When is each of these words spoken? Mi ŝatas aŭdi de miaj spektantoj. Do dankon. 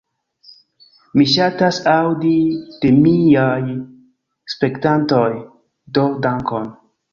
Mi 1.19 1.25
ŝatas 1.33 1.79
aŭdi 1.91 2.31
de 2.85 2.91
miaj 3.03 3.61
spektantoj. 4.57 5.29
Do 5.99 6.11
dankon. 6.29 6.69